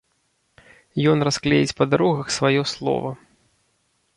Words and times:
Ён 1.11 1.17
расклеіць 1.29 1.75
па 1.81 1.87
дарогах 1.91 2.27
сваё 2.39 2.61
слова. 2.73 3.11